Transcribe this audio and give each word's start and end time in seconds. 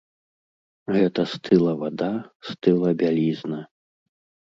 Гэта 0.95 1.21
стыла 1.33 1.73
вада, 1.81 2.07
стыла 2.53 2.89
бялізна. 3.03 3.61